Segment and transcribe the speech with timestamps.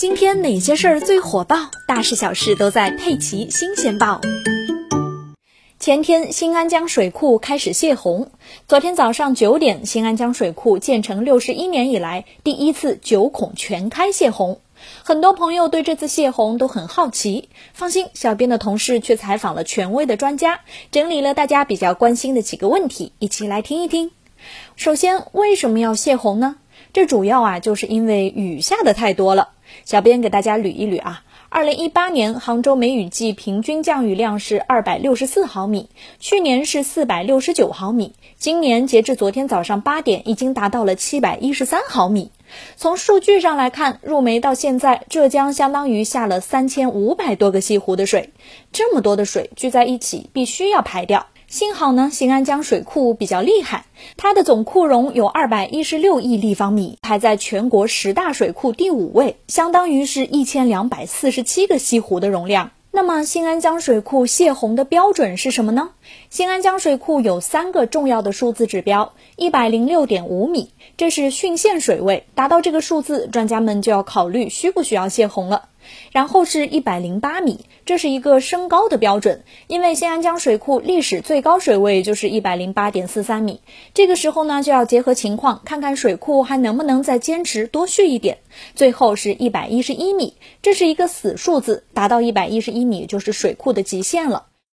[0.00, 1.56] 今天哪些事儿最火爆？
[1.86, 4.18] 大事小事都在《佩奇新鲜报》。
[5.78, 8.30] 前天，新安江水库开始泄洪。
[8.66, 14.62] 昨天早上九点，新安江水库建成六十一年以来第一次九孔全开泄洪。
[15.04, 17.50] 很多朋友对这次泄洪都很好奇。
[17.74, 20.60] 放心，小编的同事却采访了权威的专家，
[20.90, 24.12] 整理了大家比较关心的几个问题，一起来听一听。
[24.76, 26.56] 首先，为什么要泄洪呢？
[26.92, 29.50] 这主要啊，就是因为雨下的太多了。
[29.84, 42.32] 小编给大家捋一捋啊，二零一八年杭州梅雨季平均降雨量是二百六十四毫米，去年是四百六十九毫米，今年截至昨天早上八点，已经达到了七百一十三毫米。
[42.76, 48.30] 从数据上来看，入梅到现在，浙江相当于下了三千五百多个西湖的水，
[48.72, 51.26] 这么多的水聚在一起，必须要排掉。
[51.50, 53.84] 幸好呢，新安江水库比较厉害，
[54.16, 62.70] 它的总库容有二百一十六亿立方米，排在全国十大水库第五位，相当于是一千两百四十七个西湖的容量。
[62.92, 65.90] 那么，新安江水库泄洪的标准是什么呢？
[66.28, 75.69] 新安江水库有三个重要的数字指标：一百零六点五米，这是汛限水位，达到这个数字，专家们就要考虑需不需要泄洪了。
[76.12, 83.60] 然后是一百零八米，这是一个升高的标准，因为新安江水库历史最高水位就是一百零八点四三米。
[83.94, 88.38] 这个时候呢，就要结合情况，看看水库还能不能再坚持多蓄一点。
[88.74, 94.46] 最后是一百一十一米，这是一个死数字，达到一百一十一米就是水库的极限了。